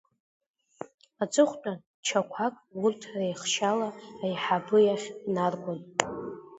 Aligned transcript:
Аҵыхәтәан, 1.23 1.77
чаҟәак 2.05 2.55
урҭ 2.83 3.01
реихшьаала 3.13 3.89
аиҳабы 4.23 4.77
иахь 4.83 5.07
инаргон. 5.27 5.79